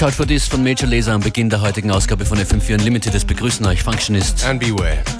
Watch 0.00 0.12
out 0.12 0.14
for 0.14 0.26
this 0.26 0.48
von 0.48 0.62
Major 0.62 0.88
Laser 0.88 1.12
am 1.12 1.20
Beginn 1.20 1.50
der 1.50 1.60
heutigen 1.60 1.90
Ausgabe 1.90 2.24
von 2.24 2.38
FM4 2.38 2.78
Unlimited. 2.78 3.14
Es 3.14 3.26
begrüßen 3.26 3.66
euch 3.66 3.82
Functionist 3.82 4.46
and 4.46 4.58
Beware. 4.58 5.19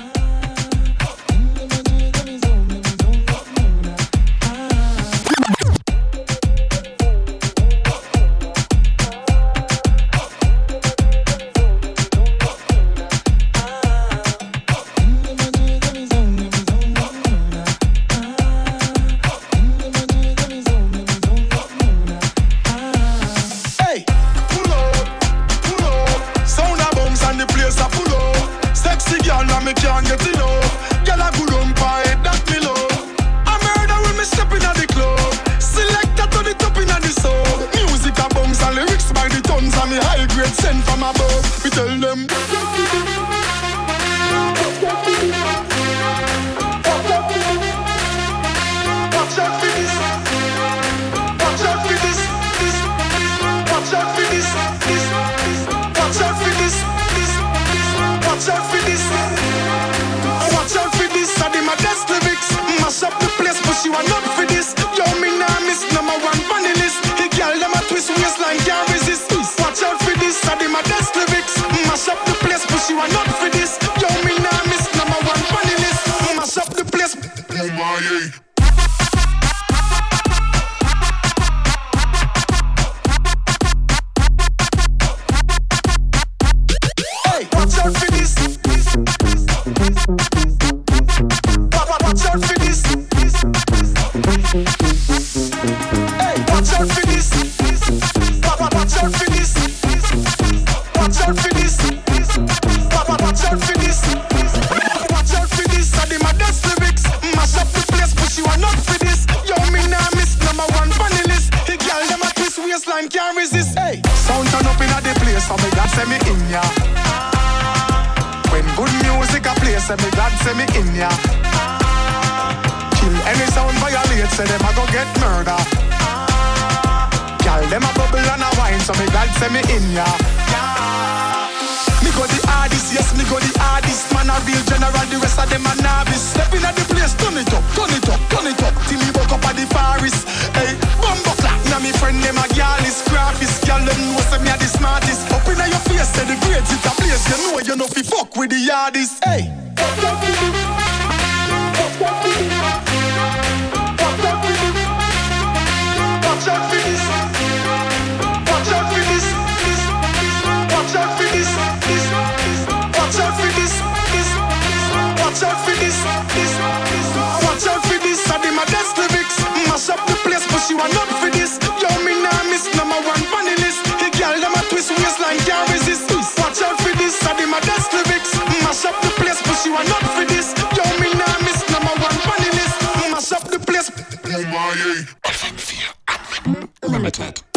N4 185.51 186.69
Unlimited. 186.85 187.50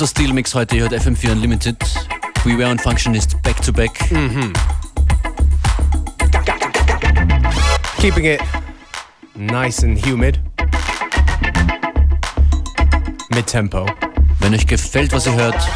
Unser 0.00 0.12
Stilmix 0.12 0.54
heute 0.54 0.78
hört 0.78 0.94
FM4 0.94 1.32
Unlimited. 1.32 1.76
Beware 2.42 2.70
und 2.70 2.80
Functionist 2.80 3.36
back 3.42 3.60
to 3.60 3.70
back. 3.70 3.90
Mhm. 4.10 4.50
Keeping 7.98 8.24
it 8.24 8.40
nice 9.34 9.84
and 9.84 10.02
humid. 10.02 10.40
Mit 13.34 13.46
Tempo. 13.46 13.84
Wenn 14.38 14.54
euch 14.54 14.66
gefällt, 14.66 15.12
was 15.12 15.26
ihr 15.26 15.34
hört, 15.34 15.68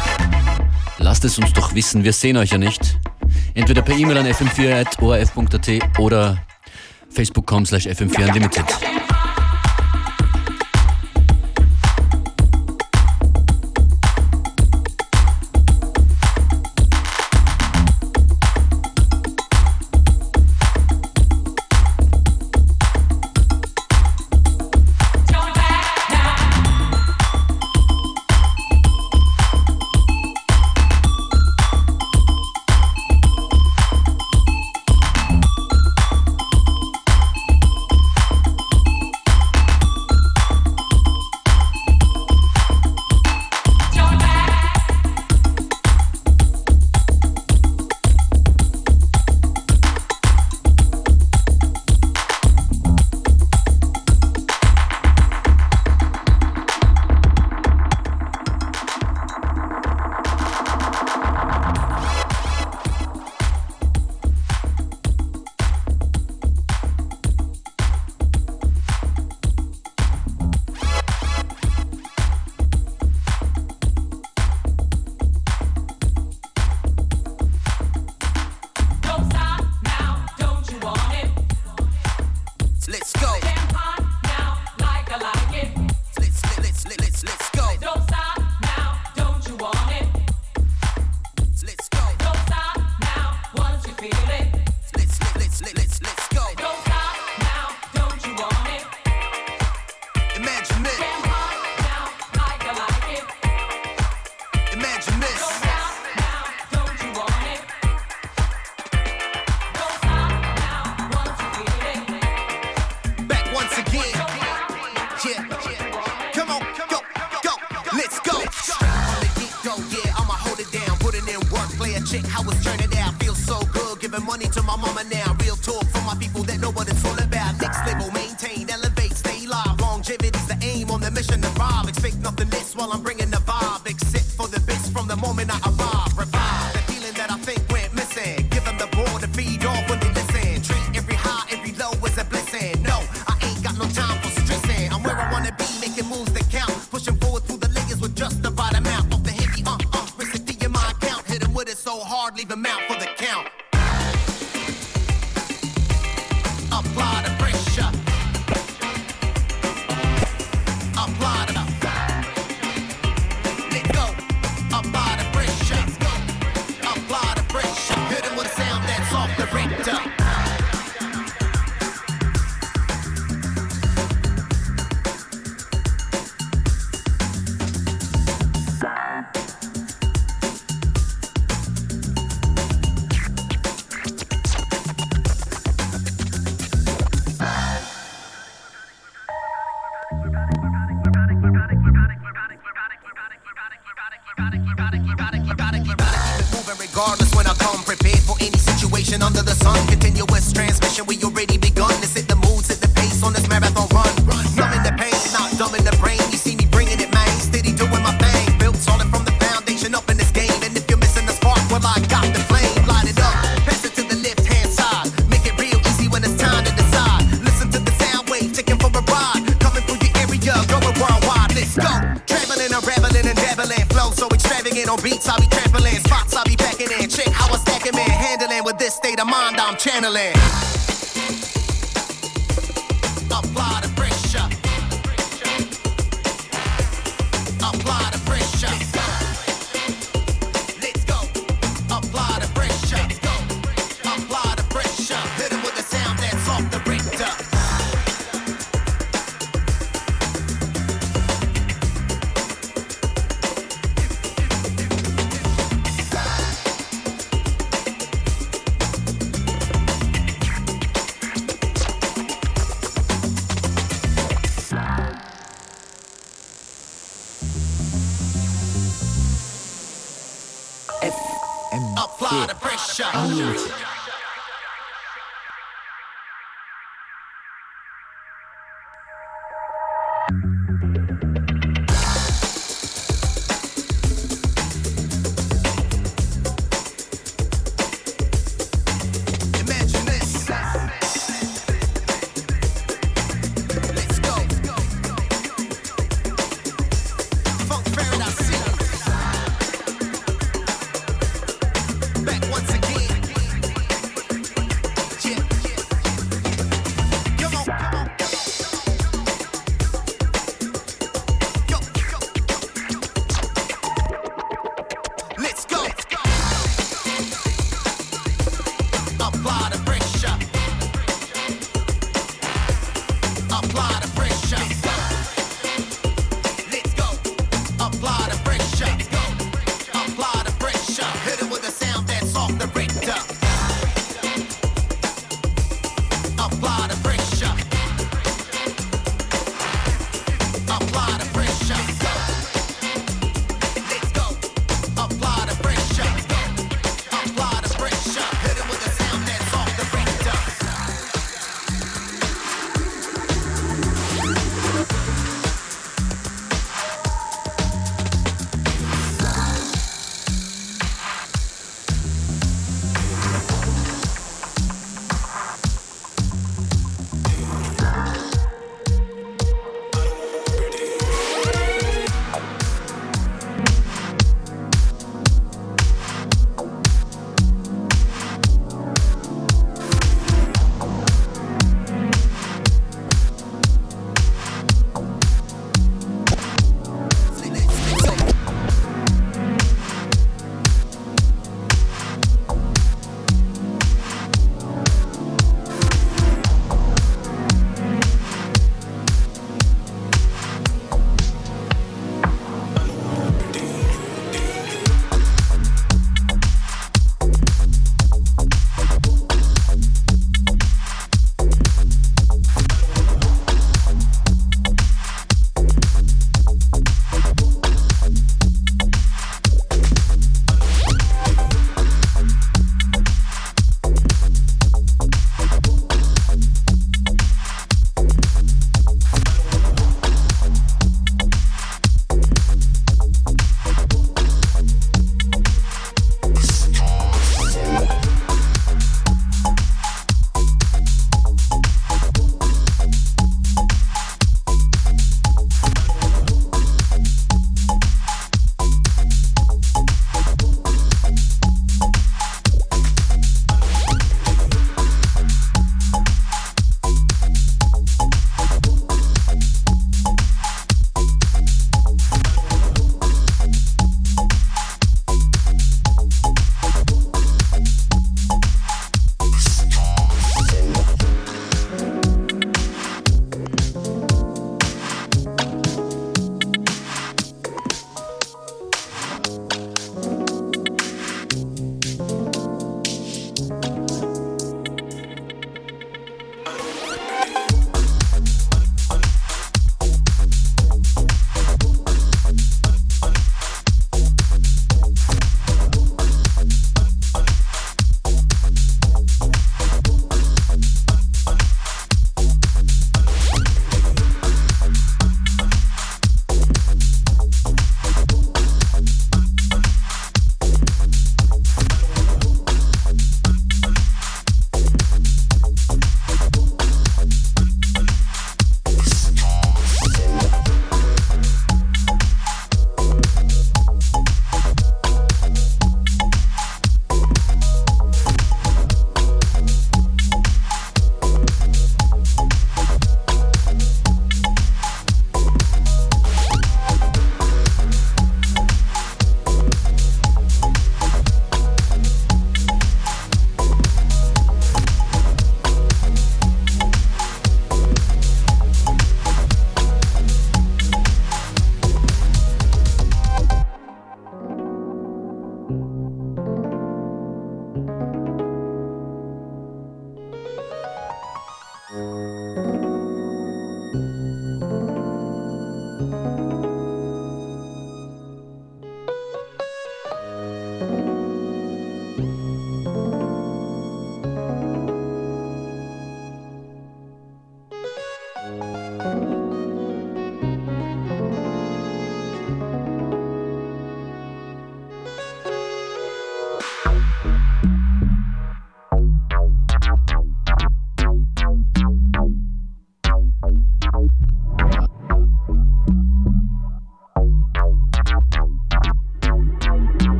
lasst 0.97 1.23
es 1.23 1.37
uns 1.37 1.53
doch 1.53 1.75
wissen. 1.75 2.03
Wir 2.03 2.11
sehen 2.11 2.37
euch 2.37 2.49
ja 2.49 2.57
nicht. 2.57 2.99
Entweder 3.53 3.83
per 3.83 3.95
E-Mail 3.95 4.17
an 4.17 4.25
fm4.orf.at 4.25 5.99
oder 5.99 6.39
facebook.com 7.11 7.67
slash 7.67 7.85
fm4 7.85 9.04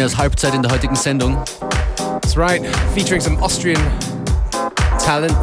mehr 0.00 0.06
als 0.06 0.16
Halbzeit 0.16 0.54
in 0.54 0.62
der 0.62 0.72
heutigen 0.72 0.96
Sendung. 0.96 1.36
That's 2.22 2.34
right, 2.34 2.62
featuring 2.94 3.20
some 3.20 3.38
Austrian 3.42 3.78
talent. 4.98 5.36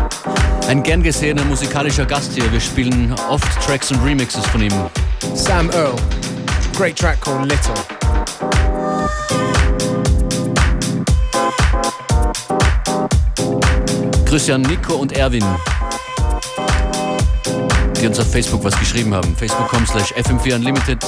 Ein 0.68 0.82
gern 0.82 1.04
gesehener 1.04 1.46
musikalischer 1.46 2.08
Gast 2.08 2.32
hier. 2.34 2.52
Wir 2.52 2.60
spielen 2.60 3.14
oft 3.30 3.48
Tracks 3.64 3.92
und 3.92 4.04
Remixes 4.04 4.44
von 4.48 4.64
ihm. 4.64 4.74
Sam 5.36 5.70
Earl, 5.70 5.94
great 6.76 6.98
track 6.98 7.22
called 7.22 7.48
Little. 7.48 7.76
Grüße 14.26 14.56
an 14.56 14.64
Nico 14.64 14.96
und 14.96 15.12
Erwin, 15.12 15.46
die 18.02 18.08
uns 18.08 18.20
auf 18.20 18.32
Facebook 18.32 18.64
was 18.64 18.80
geschrieben 18.80 19.14
haben. 19.14 19.36
Facebook.com 19.36 19.86
slash 19.86 20.12
FM4 20.14 20.56
Unlimited. 20.56 21.06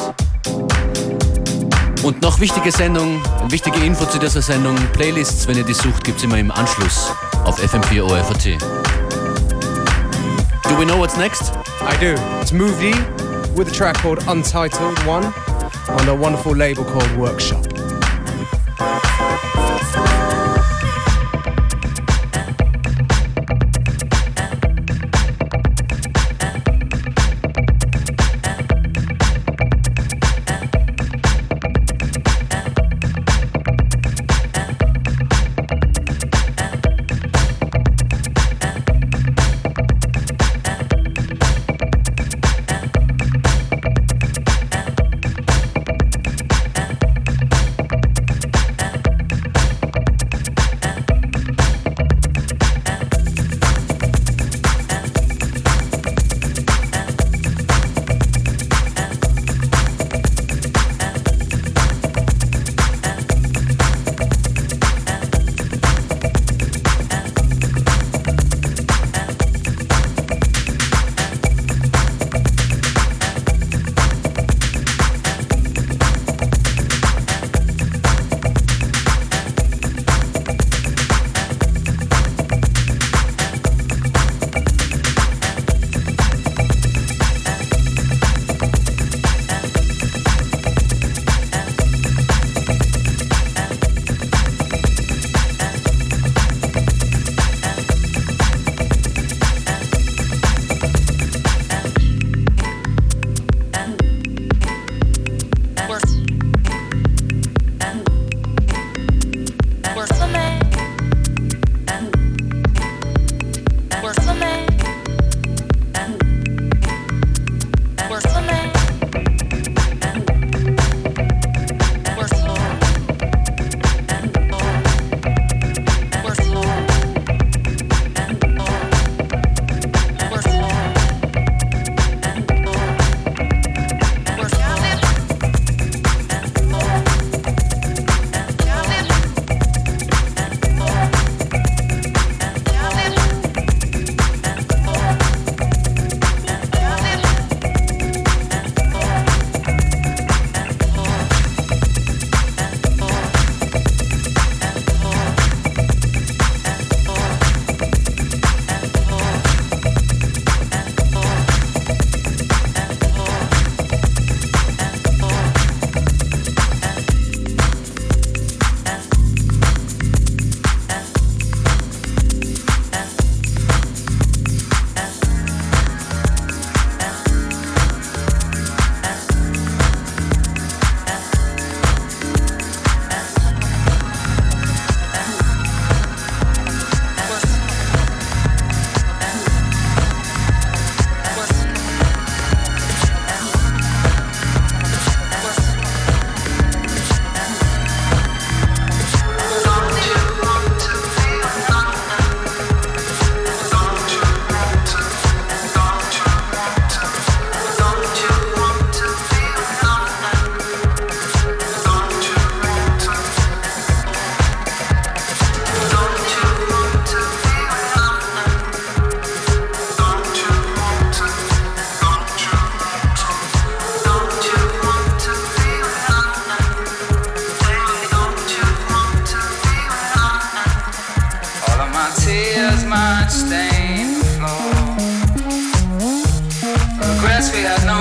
Und 2.09 2.23
noch 2.23 2.39
wichtige 2.39 2.71
Sendung, 2.71 3.21
wichtige 3.49 3.77
Info 3.85 4.03
zu 4.03 4.17
dieser 4.17 4.41
Sendung, 4.41 4.75
Playlists, 4.93 5.47
wenn 5.47 5.55
ihr 5.55 5.63
die 5.63 5.75
sucht, 5.75 6.03
gibt 6.03 6.17
es 6.17 6.23
immer 6.23 6.39
im 6.39 6.49
Anschluss 6.49 7.11
auf 7.43 7.61
FM4 7.61 8.01
OFAT. 8.01 8.59
Do 10.63 10.75
we 10.75 10.85
know 10.85 10.97
what's 10.97 11.15
next? 11.17 11.53
I 11.87 11.95
do. 12.03 12.15
It's 12.41 12.51
Move 12.51 12.73
D 12.79 12.95
with 13.55 13.67
a 13.67 13.71
track 13.71 13.95
called 14.01 14.27
Untitled 14.27 14.97
One 15.05 15.31
on 15.87 16.09
a 16.09 16.15
wonderful 16.15 16.55
label 16.55 16.83
called 16.83 17.15
Workshop. 17.15 17.68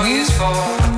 is 0.09 0.31
for. 0.31 0.88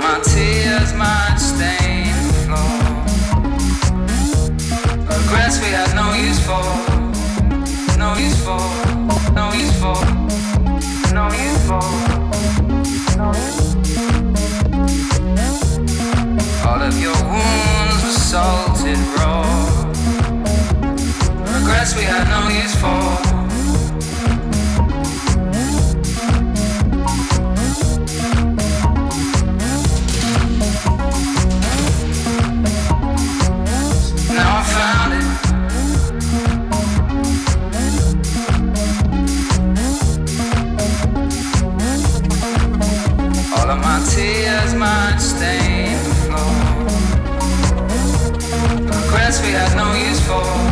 My 0.00 0.20
tears 0.22 0.92
might 0.94 1.36
stain 1.38 2.14
the 2.26 2.34
floor. 2.44 2.78
Regrets 5.18 5.60
we 5.60 5.70
had 5.78 5.94
no 5.94 6.12
use 6.14 6.40
for, 6.48 6.62
no 7.98 8.16
use 8.16 8.40
for, 8.46 8.60
no 9.32 9.52
use 9.52 9.74
for, 9.82 9.98
no 11.12 11.26
use 11.32 11.62
for. 11.66 11.82
All 16.68 16.82
of 16.82 16.94
your 17.00 17.18
wounds 17.32 18.02
were 18.04 18.18
salted 18.30 18.98
raw. 19.16 19.44
Regrets 21.54 21.94
we 21.96 22.02
had 22.02 22.28
no 22.28 22.48
use 22.48 22.74
for. 22.76 23.17
Oh. 50.30 50.67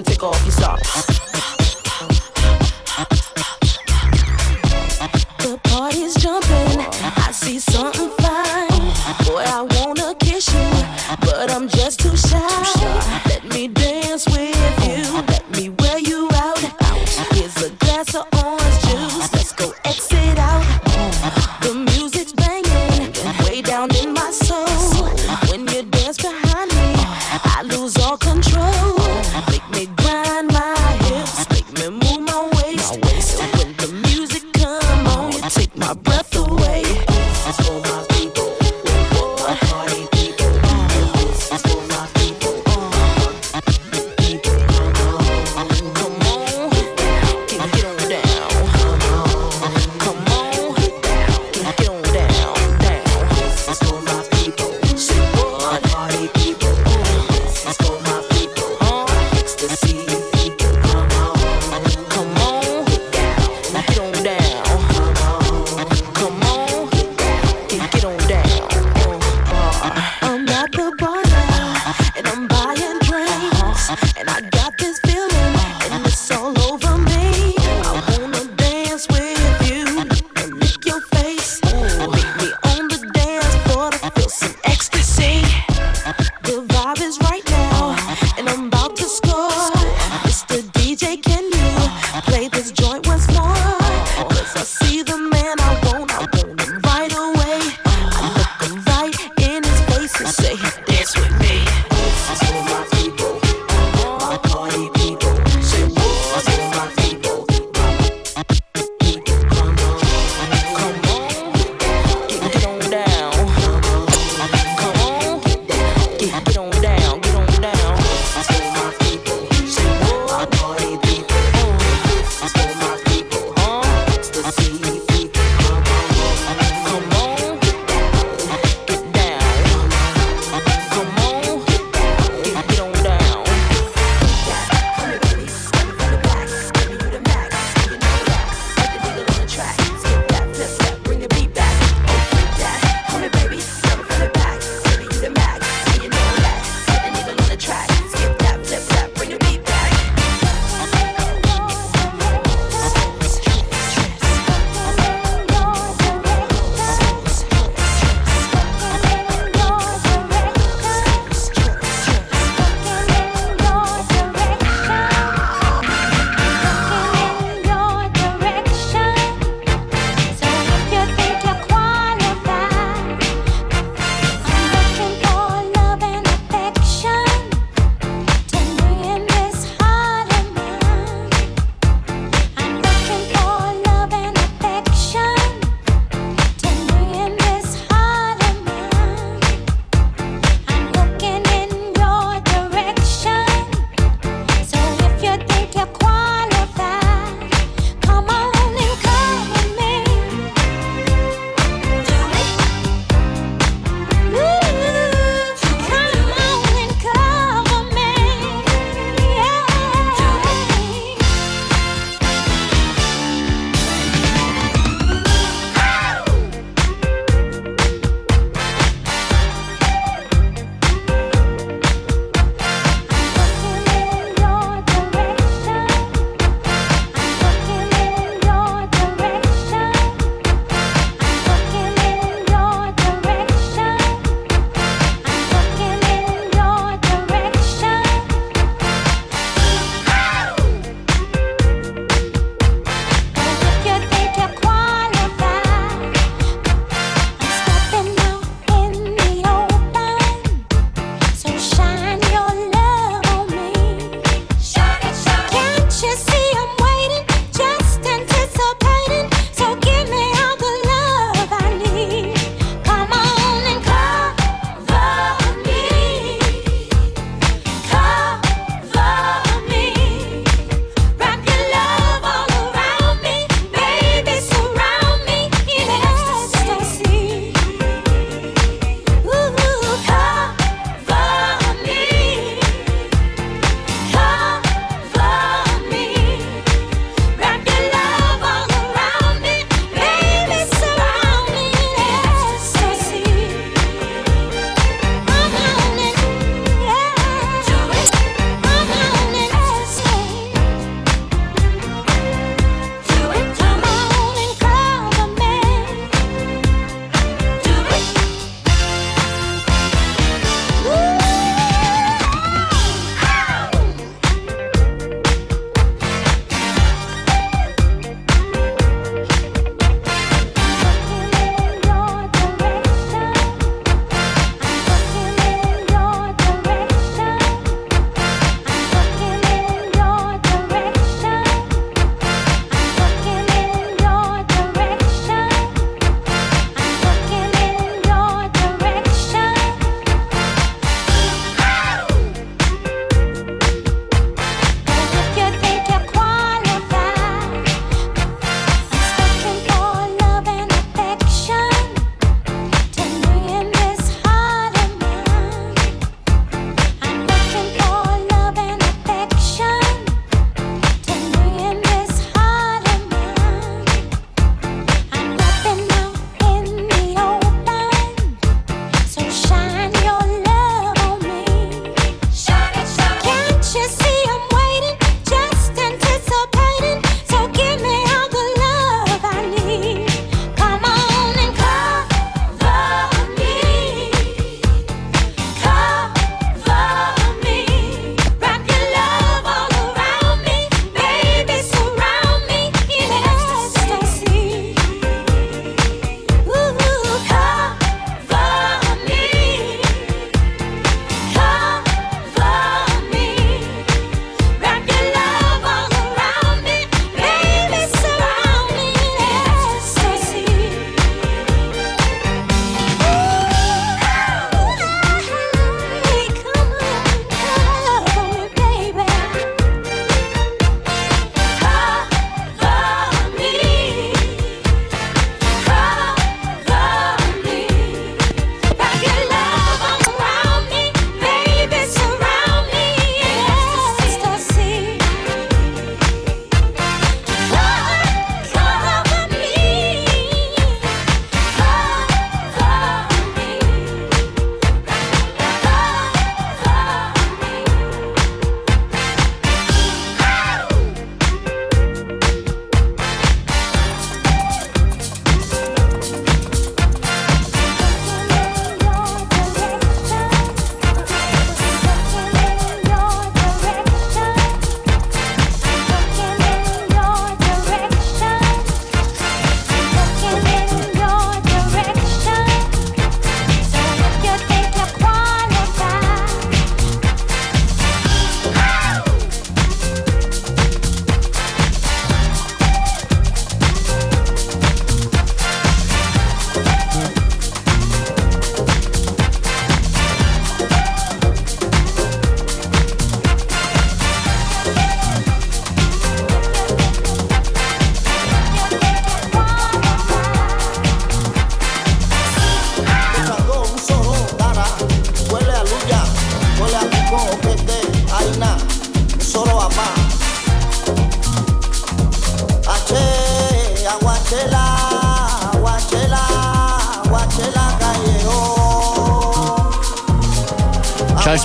and 0.00 0.06
take 0.06 0.22
off 0.22 0.42
your 0.44 0.52
socks. 0.52 1.19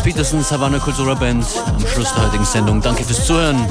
Peterson, 0.02 0.43
Savannah 0.43 0.80
Cultura 0.80 1.14
Band 1.14 1.46
am 1.68 1.88
Schluss 1.88 2.14
der 2.14 2.26
heutigen 2.26 2.46
Sendung. 2.46 2.82
Danke 2.82 3.04
fürs 3.04 3.26
Zuhören. 3.26 3.68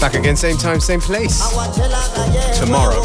Back 0.00 0.14
again, 0.14 0.36
same 0.36 0.56
time, 0.56 0.80
same 0.80 1.00
place. 1.00 1.42
Tomorrow. 2.58 3.04